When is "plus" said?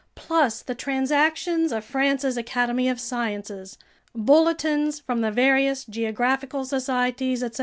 0.15-0.63